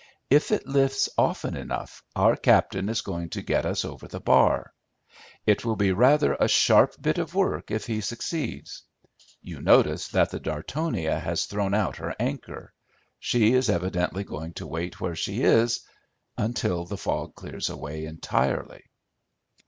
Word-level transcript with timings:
If 0.31 0.51
it 0.51 0.65
lifts 0.65 1.09
often 1.15 1.55
enough 1.55 2.01
our 2.15 2.35
captain 2.35 2.89
is 2.89 3.01
going 3.01 3.29
to 3.37 3.43
get 3.43 3.67
us 3.67 3.85
over 3.85 4.07
the 4.07 4.19
bar. 4.19 4.73
It 5.45 5.63
will 5.63 5.75
be 5.75 5.91
rather 5.91 6.33
a 6.33 6.47
sharp 6.47 6.99
bit 6.99 7.19
of 7.19 7.35
work 7.35 7.69
if 7.69 7.85
he 7.85 8.01
succeeds. 8.01 8.81
You 9.43 9.61
notice 9.61 10.07
that 10.07 10.31
the 10.31 10.39
Dartonia 10.39 11.19
has 11.19 11.45
thrown 11.45 11.75
out 11.75 11.97
her 11.97 12.15
anchor. 12.19 12.73
She 13.19 13.53
is 13.53 13.69
evidently 13.69 14.23
going 14.23 14.53
to 14.53 14.65
wait 14.65 14.99
where 14.99 15.15
she 15.15 15.43
is 15.43 15.81
until 16.35 16.83
the 16.83 16.97
fog 16.97 17.35
clears 17.35 17.69
away 17.69 18.05
entirely." 18.05 18.81